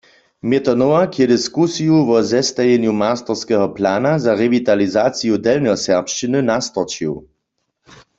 Měto 0.47 0.71
Nowak 0.81 1.11
je 1.21 1.25
diskusiju 1.33 1.97
wo 2.07 2.17
zestajenju 2.31 2.91
masterskeho 3.03 3.67
plana 3.77 4.11
za 4.23 4.31
rewitalizaciju 4.41 5.35
delnjoserbšćiny 5.49 6.39
nastorčił. 6.51 7.13